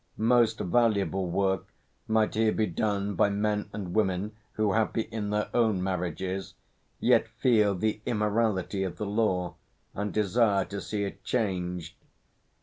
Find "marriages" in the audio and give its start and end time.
5.83-6.55